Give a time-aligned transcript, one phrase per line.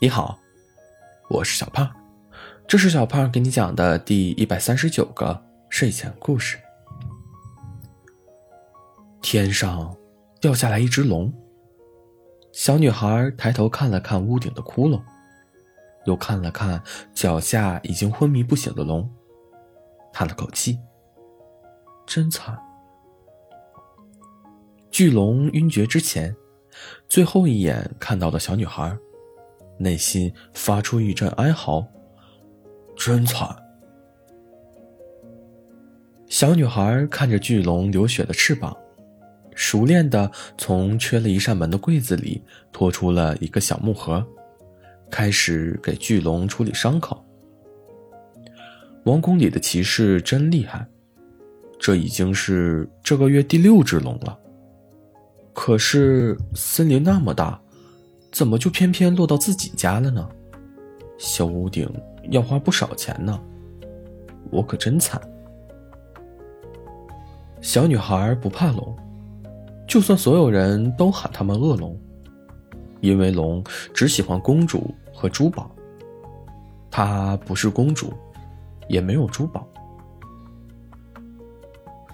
[0.00, 0.38] 你好，
[1.28, 1.90] 我是小胖，
[2.68, 6.56] 这是小胖给你讲的第一百三十九个睡前故事。
[9.20, 9.96] 天上
[10.40, 11.34] 掉下来一只龙，
[12.52, 15.02] 小女孩抬头看了看屋顶的窟窿，
[16.04, 16.80] 又看了看
[17.12, 19.10] 脚下已经昏迷不醒的龙，
[20.12, 20.78] 叹了口气
[22.06, 22.56] ：“真惨。”
[24.92, 26.36] 巨龙晕厥之前，
[27.08, 28.96] 最后一眼看到的小女孩。
[29.78, 31.86] 内心发出一阵哀嚎，
[32.96, 33.48] 真惨。
[36.26, 38.76] 小女孩看着巨龙流血的翅膀，
[39.54, 44.22] 熟练的从缺了一扇门的柜子里拖出了一个小木盒，
[45.10, 47.24] 开始给巨龙处理伤口。
[49.04, 50.86] 王宫里的骑士真厉害，
[51.78, 54.38] 这已经是这个月第六只龙了。
[55.54, 57.58] 可是森林那么大。
[58.30, 60.28] 怎么就偏偏落到自己家了呢？
[61.16, 61.90] 修屋顶
[62.30, 63.40] 要花不少钱呢，
[64.50, 65.20] 我可真惨。
[67.60, 68.96] 小女孩不怕龙，
[69.88, 71.98] 就算所有人都喊他们恶龙，
[73.00, 75.68] 因为龙只喜欢公主和珠宝，
[76.90, 78.12] 她不是公主，
[78.88, 79.66] 也没有珠宝。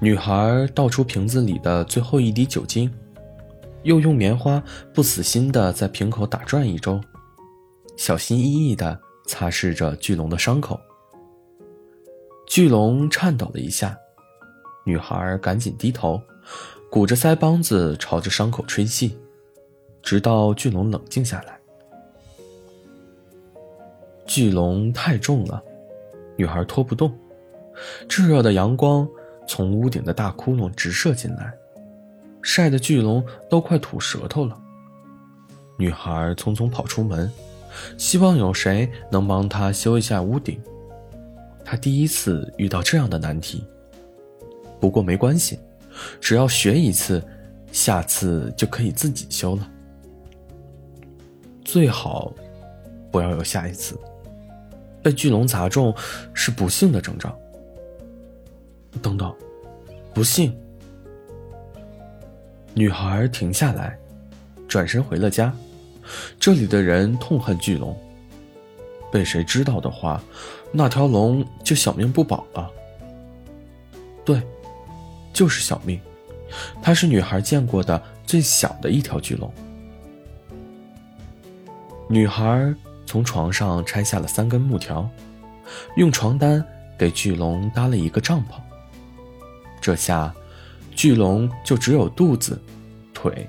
[0.00, 2.90] 女孩倒出瓶子里的最后一滴酒精。
[3.86, 4.60] 又用棉花
[4.92, 7.00] 不死心的在瓶口打转一周，
[7.96, 10.78] 小心翼翼的擦拭着巨龙的伤口。
[12.48, 13.96] 巨龙颤抖了一下，
[14.84, 16.20] 女孩赶紧低头，
[16.90, 19.16] 鼓着腮帮子朝着伤口吹气，
[20.02, 21.56] 直到巨龙冷静下来。
[24.26, 25.62] 巨龙太重了，
[26.36, 27.16] 女孩拖不动。
[28.08, 29.08] 炙热的阳光
[29.46, 31.56] 从屋顶的大窟窿直射进来。
[32.46, 34.56] 晒得巨龙都快吐舌头了。
[35.76, 37.30] 女孩匆匆跑出门，
[37.98, 40.62] 希望有谁能帮她修一下屋顶。
[41.64, 43.64] 她第一次遇到这样的难题，
[44.78, 45.58] 不过没关系，
[46.20, 47.20] 只要学一次，
[47.72, 49.68] 下次就可以自己修了。
[51.64, 52.32] 最好
[53.10, 53.98] 不要有下一次。
[55.02, 55.92] 被巨龙砸中
[56.32, 57.36] 是不幸的征兆。
[59.02, 59.34] 等等，
[60.14, 60.56] 不幸。
[62.78, 63.98] 女孩停下来，
[64.68, 65.50] 转身回了家。
[66.38, 67.98] 这里的人痛恨巨龙，
[69.10, 70.22] 被谁知道的话，
[70.72, 72.70] 那条龙就小命不保了。
[74.26, 74.42] 对，
[75.32, 75.98] 就是小命。
[76.82, 79.50] 它是女孩见过的最小的一条巨龙。
[82.10, 82.74] 女孩
[83.06, 85.08] 从床上拆下了三根木条，
[85.96, 86.62] 用床单
[86.98, 88.60] 给巨龙搭了一个帐篷。
[89.80, 90.34] 这下。
[90.96, 92.58] 巨龙就只有肚子、
[93.12, 93.46] 腿、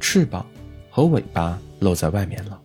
[0.00, 0.44] 翅膀
[0.90, 2.58] 和尾巴露在外面了。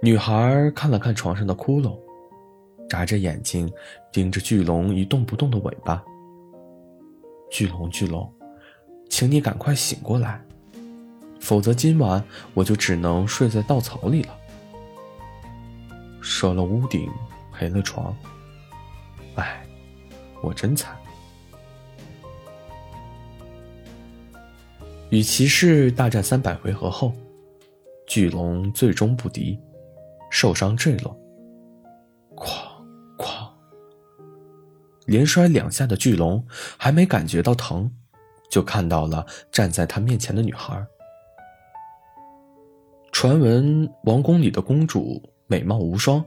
[0.00, 1.98] 女孩看了看床上的窟窿，
[2.88, 3.70] 眨着眼睛
[4.12, 6.00] 盯着巨龙一动不动的尾巴。
[7.50, 8.32] 巨龙，巨龙，
[9.10, 10.40] 请你赶快醒过来，
[11.40, 12.22] 否则今晚
[12.54, 14.36] 我就只能睡在稻草里了。
[16.20, 17.10] 折了屋顶，
[17.52, 18.16] 赔了床，
[19.34, 19.66] 唉，
[20.40, 20.96] 我真惨。
[25.14, 27.12] 与骑士大战三百回合后，
[28.04, 29.56] 巨龙最终不敌，
[30.28, 31.16] 受伤坠落。
[32.34, 32.48] 哐
[33.16, 33.48] 哐，
[35.06, 36.44] 连摔两下的巨龙
[36.76, 37.88] 还没感觉到疼，
[38.50, 40.84] 就看到了站在他面前的女孩。
[43.12, 46.24] 传闻王宫里的公主美貌无双，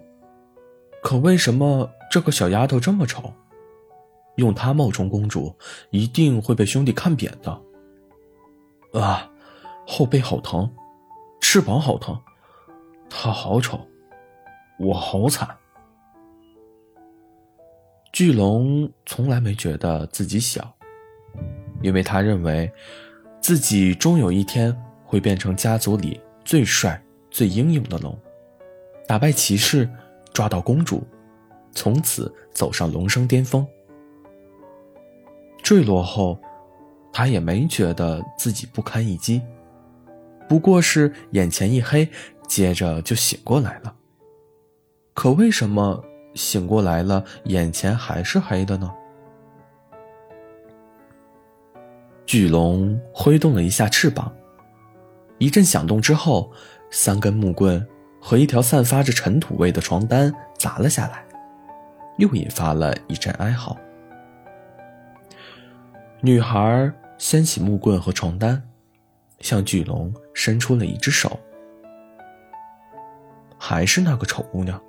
[1.03, 3.33] 可为什么这个小丫头这么丑？
[4.37, 5.53] 用她冒充公主，
[5.89, 7.61] 一定会被兄弟看扁的。
[9.01, 9.29] 啊，
[9.85, 10.69] 后背好疼，
[11.39, 12.19] 翅膀好疼，
[13.09, 13.79] 他好丑，
[14.79, 15.47] 我好惨。
[18.11, 20.73] 巨龙从来没觉得自己小，
[21.81, 22.71] 因为他认为
[23.39, 28.17] 自己终有一天会变成家族里最帅、最英勇的龙，
[29.07, 29.87] 打败骑士，
[30.33, 31.05] 抓到公主，
[31.71, 33.65] 从此走上龙生巅峰。
[35.61, 36.39] 坠落后。
[37.11, 39.41] 他也没觉得自己不堪一击，
[40.47, 42.07] 不过是眼前一黑，
[42.47, 43.93] 接着就醒过来了。
[45.13, 46.03] 可为什么
[46.35, 48.93] 醒过来了，眼前还是黑的呢？
[52.25, 54.31] 巨龙挥动了一下翅膀，
[55.37, 56.51] 一阵响动之后，
[56.91, 57.83] 三根木棍
[58.21, 61.25] 和一条散发着尘土味的床单砸了下来，
[62.17, 63.75] 又引发了一阵哀嚎。
[66.21, 66.93] 女孩。
[67.19, 68.61] 掀起木棍和床单，
[69.39, 71.39] 向巨龙伸出了一只手。
[73.57, 74.79] 还是那个丑姑娘。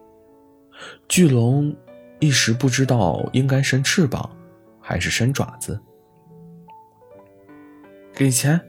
[1.09, 1.75] 巨龙
[2.19, 4.29] 一时不知道应该伸翅膀，
[4.79, 5.81] 还是伸爪子。
[8.13, 8.61] 给钱？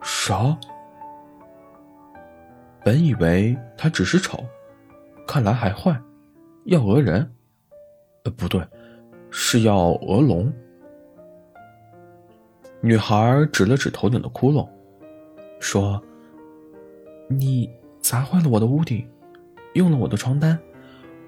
[0.00, 0.58] 啥？
[2.82, 4.42] 本以为他只是丑，
[5.26, 5.94] 看来还坏，
[6.64, 7.30] 要讹人。
[8.24, 8.66] 呃，不对，
[9.30, 10.50] 是要讹龙。
[12.84, 14.68] 女孩指了指头顶的窟窿，
[15.58, 15.98] 说
[17.30, 19.08] ：“你砸坏了我的屋顶，
[19.72, 20.58] 用了我的床单，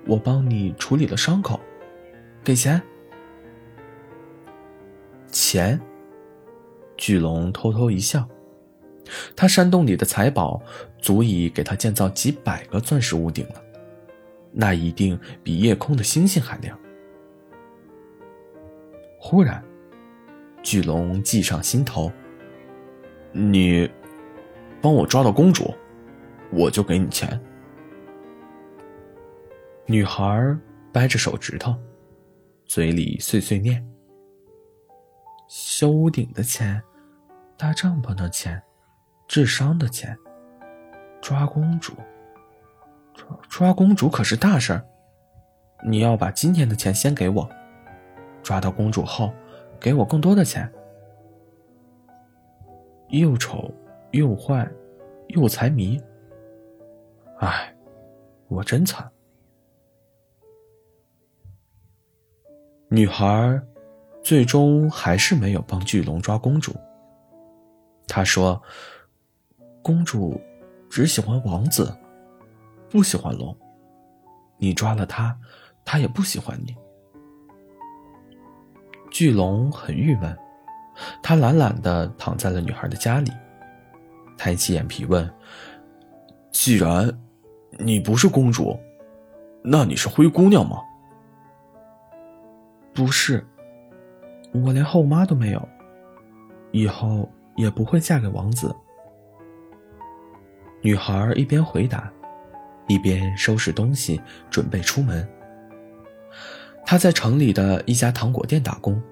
[0.07, 1.59] 我帮你处理了伤口，
[2.45, 2.79] 给钱。”
[5.33, 5.81] 钱。
[6.99, 8.29] 巨龙偷偷一笑，
[9.35, 10.61] 他山洞里的财宝
[10.99, 13.63] 足以给他建造几百个钻石屋顶了，
[14.53, 16.79] 那一定比夜空的星星还亮。
[19.19, 19.65] 忽然，
[20.67, 22.11] 巨龙计上心头
[23.31, 23.89] ：“你
[24.83, 25.73] 帮我抓到公主，
[26.51, 27.41] 我就给你钱。”
[29.87, 30.59] 女孩
[30.93, 31.73] 掰着手指头，
[32.65, 33.81] 嘴里碎碎念。
[35.47, 36.83] 修屋顶的钱，
[37.57, 38.61] 搭帐篷的钱，
[39.29, 40.19] 治伤的钱，
[41.23, 41.93] 抓公主，
[43.15, 44.85] 抓抓公主可是大事儿。
[45.87, 47.49] 你要把今天的钱先给我，
[48.43, 49.33] 抓到公主后，
[49.81, 50.71] 给我更多的钱。
[53.09, 53.73] 又丑
[54.11, 54.69] 又坏，
[55.29, 56.01] 又财迷。
[57.39, 57.75] 唉，
[58.49, 59.11] 我真惨。
[62.89, 63.61] 女孩。
[64.23, 66.75] 最终还是没有帮巨龙抓公主。
[68.09, 68.61] 他说
[69.85, 70.41] ：“公主
[70.91, 71.97] 只喜欢王子，
[72.91, 73.57] 不喜欢龙。
[74.59, 75.39] 你抓了他，
[75.85, 76.75] 他也不喜欢你。”
[79.19, 80.37] 巨龙很郁闷，
[81.23, 83.33] 他懒懒的躺在了女孩的家里，
[84.37, 85.27] 抬起眼皮问
[86.53, 87.11] ：“既然
[87.79, 88.79] 你不是公主，
[89.65, 90.83] 那你是灰姑娘吗
[92.93, 93.43] ？”“不是。”
[94.53, 95.69] 我连后妈都没有，
[96.71, 97.27] 以后
[97.57, 98.77] 也不会嫁给王子。
[100.83, 102.13] 女孩一边回答，
[102.87, 104.21] 一边收拾东西，
[104.51, 105.27] 准备出门。
[106.87, 109.03] 他在城里的一家糖果店打工，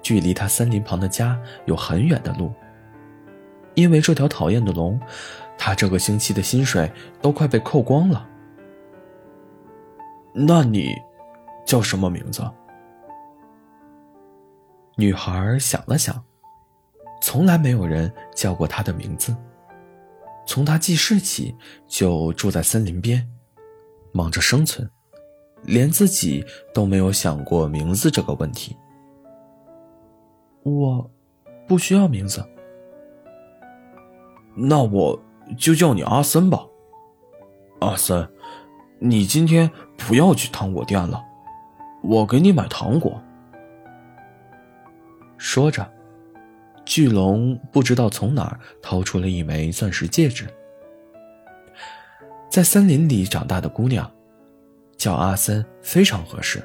[0.00, 2.50] 距离他森林旁的家有很远的路。
[3.74, 4.98] 因为这条讨厌的龙，
[5.58, 6.90] 他这个星期的薪水
[7.20, 8.26] 都快被扣光了。
[10.32, 10.94] 那你
[11.66, 12.42] 叫什么名字？
[14.96, 16.24] 女孩想了想，
[17.20, 19.36] 从来没有人叫过她的名字。
[20.46, 21.54] 从她记事起，
[21.86, 23.26] 就住在森林边，
[24.12, 24.90] 忙着生存，
[25.62, 28.76] 连自己都没有想过名字这个问题。
[30.62, 31.10] 我，
[31.66, 32.44] 不需要名字。
[34.54, 35.18] 那我
[35.56, 36.66] 就叫你阿森吧。
[37.80, 38.28] 阿森，
[38.98, 41.24] 你今天不要去糖果店了，
[42.02, 43.22] 我给你买糖果。
[45.38, 45.90] 说着，
[46.84, 50.46] 巨龙不知道从哪儿掏出了一枚钻石戒指。
[52.50, 54.10] 在森林里长大的姑娘，
[55.00, 56.62] 叫阿森非常合适。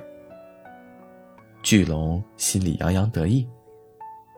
[1.63, 3.47] 巨龙心里洋洋得意，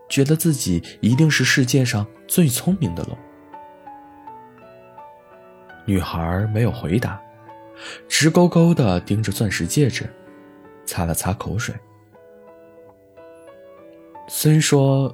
[0.07, 3.17] 觉得自己一定是世界上最聪明的龙。
[5.87, 7.19] 女孩没有回答，
[8.07, 10.07] 直勾勾的盯着钻石戒指，
[10.85, 11.73] 擦了擦口水。
[14.27, 15.13] 虽说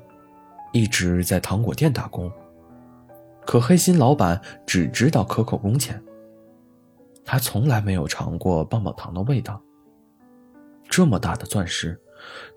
[0.73, 2.29] 一直在糖果店打工，
[3.45, 6.03] 可黑心老板只知道克扣工钱。
[7.25, 9.61] 他从来没有尝过棒棒糖的味道。
[10.89, 11.99] 这么大的钻石，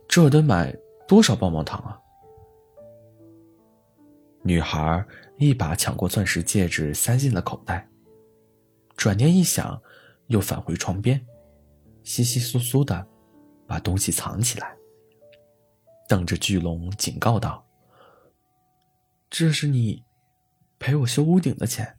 [0.08, 0.74] 这得买
[1.08, 1.98] 多少棒棒糖啊？
[4.42, 5.04] 女孩
[5.38, 7.88] 一把抢过钻石戒指，塞进了口袋。
[8.96, 9.80] 转念一想，
[10.26, 11.24] 又返回床边，
[12.02, 13.06] 稀稀疏疏的
[13.66, 14.76] 把东西藏起来。
[16.08, 17.66] 瞪着巨龙，警告道
[19.28, 20.04] ：“这是你
[20.78, 21.98] 陪我修屋顶的钱，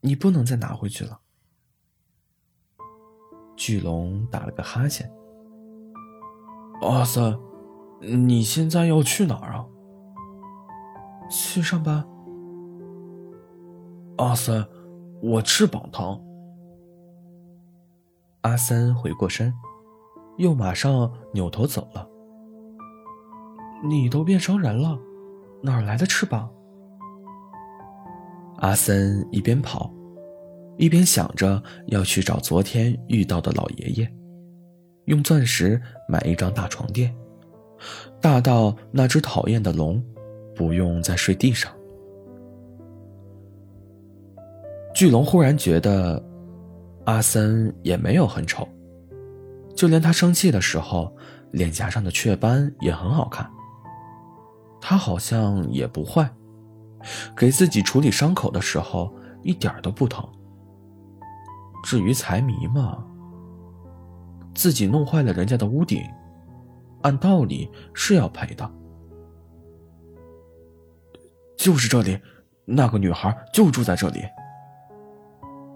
[0.00, 1.20] 你不能再拿回去了。”
[3.56, 5.10] 巨龙打了个哈欠
[6.82, 7.38] ：“阿三，
[8.00, 9.66] 你现在要去哪儿啊？
[11.30, 12.04] 去上班。”
[14.18, 14.66] 阿三，
[15.22, 16.20] 我翅膀疼。
[18.42, 19.52] 阿森回过身，
[20.36, 22.06] 又马上扭头走了。
[23.82, 24.98] 你都变成人了，
[25.62, 26.50] 哪来的翅膀？
[28.58, 29.90] 阿森一边跑，
[30.76, 34.12] 一边想着要去找昨天遇到的老爷爷，
[35.06, 37.14] 用钻石买一张大床垫，
[38.20, 40.02] 大到那只讨厌的龙
[40.54, 41.72] 不用再睡地上。
[44.94, 46.22] 巨龙忽然觉得，
[47.04, 48.68] 阿森也没有很丑，
[49.74, 51.14] 就连他生气的时候，
[51.52, 53.48] 脸颊上的雀斑也很好看。
[54.80, 56.28] 他好像也不坏，
[57.36, 59.12] 给自己处理伤口的时候
[59.42, 60.24] 一点都不疼。
[61.84, 63.04] 至于财迷嘛，
[64.54, 66.02] 自己弄坏了人家的屋顶，
[67.02, 68.68] 按道理是要赔的。
[71.58, 72.18] 就是这里，
[72.64, 74.22] 那个女孩就住在这里。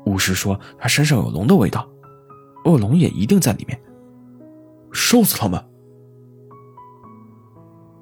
[0.07, 1.87] 巫师说她身上有龙的味道，
[2.65, 3.79] 恶龙也一定在里面。
[4.91, 5.62] 烧死他们！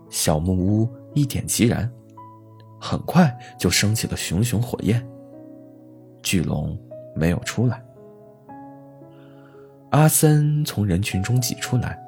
[0.09, 1.93] 小木屋一点即燃，
[2.81, 5.05] 很快就升起了熊熊火焰。
[6.23, 6.81] 巨龙
[7.17, 7.85] 没有出来。
[9.91, 11.99] 阿森从人群中挤出来，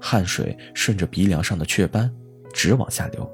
[0.00, 2.10] 汗水顺着鼻梁上的雀斑
[2.52, 3.30] 直往下流。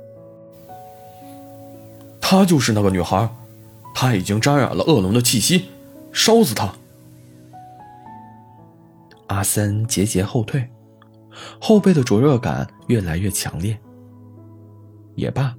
[2.21, 3.29] 她就是那个女孩，
[3.95, 5.67] 她已经沾染了恶龙的气息。
[6.13, 6.73] 烧死她！
[9.27, 10.69] 阿森节节后退，
[11.61, 13.77] 后背的灼热感越来越强烈。
[15.17, 15.55] 也罢，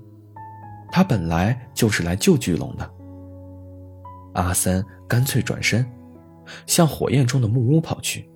[0.92, 2.90] 他本来就是来救巨龙的。
[4.34, 5.86] 阿森干脆转身，
[6.66, 8.30] 向火焰中的木屋跑去。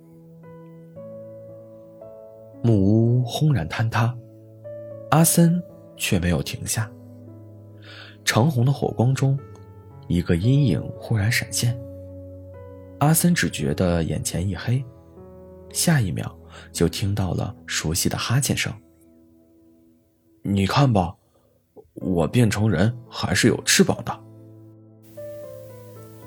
[2.62, 4.14] 木屋轰然坍塌，
[5.10, 5.62] 阿森
[5.96, 6.90] 却没有停下。
[8.24, 9.38] 橙红的火光中，
[10.08, 11.78] 一个阴影忽然闪现。
[12.98, 14.84] 阿森只觉得眼前一黑，
[15.70, 16.38] 下一秒
[16.70, 18.70] 就听到了熟悉的哈欠声。
[20.42, 21.14] 你看吧，
[21.94, 24.20] 我变成人还是有翅膀的。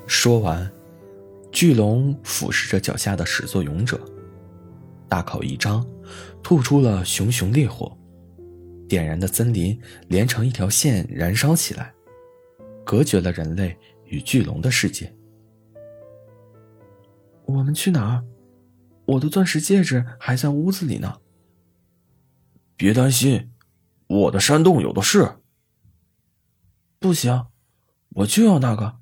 [0.06, 0.68] 说完，
[1.54, 4.04] 巨龙俯视着脚下的始作俑者，
[5.08, 5.86] 大口一张，
[6.42, 7.96] 吐出了熊熊烈火，
[8.88, 11.94] 点燃的森林连成一条线燃烧起来，
[12.84, 15.14] 隔绝了人类与巨龙的世界。
[17.46, 18.24] 我们去哪儿？
[19.06, 21.20] 我的钻石戒指还在屋子里呢。
[22.74, 23.52] 别担心，
[24.08, 25.36] 我的山洞有的是。
[26.98, 27.46] 不行，
[28.08, 28.96] 我就要那个。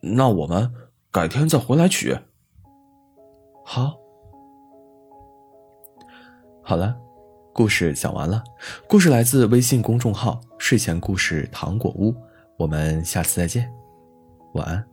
[0.00, 0.72] 那我们
[1.16, 2.14] 改天再回来取。
[3.64, 3.96] 好，
[6.62, 6.94] 好了，
[7.54, 8.44] 故事讲完了。
[8.86, 12.14] 故事来自微信公众号“睡前故事糖果屋”。
[12.58, 13.72] 我们下次再见，
[14.52, 14.86] 晚安。